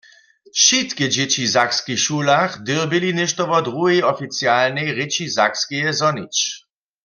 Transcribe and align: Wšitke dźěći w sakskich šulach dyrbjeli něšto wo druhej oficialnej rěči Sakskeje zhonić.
Wšitke 0.57 1.05
dźěći 1.13 1.43
w 1.47 1.51
sakskich 1.55 2.01
šulach 2.05 2.53
dyrbjeli 2.65 3.11
něšto 3.19 3.43
wo 3.49 3.59
druhej 3.67 4.01
oficialnej 4.13 4.87
rěči 4.97 5.25
Sakskeje 5.37 5.89
zhonić. 5.99 6.35